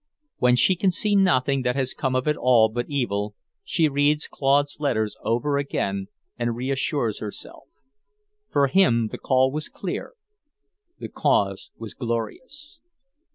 When 0.37 0.55
she 0.55 0.75
can 0.75 0.89
see 0.89 1.15
nothing 1.15 1.61
that 1.61 1.75
has 1.75 1.93
come 1.93 2.15
of 2.15 2.27
it 2.27 2.35
all 2.35 2.69
but 2.69 2.89
evil, 2.89 3.35
she 3.63 3.87
reads 3.87 4.27
Claude's 4.27 4.79
letters 4.79 5.15
over 5.21 5.59
again 5.59 6.07
and 6.39 6.55
reassures 6.55 7.19
herself; 7.19 7.65
for 8.49 8.65
him 8.65 9.09
the 9.09 9.19
call 9.19 9.51
was 9.51 9.69
clear, 9.69 10.13
the 10.97 11.07
cause 11.09 11.69
was 11.77 11.93
glorious. 11.93 12.79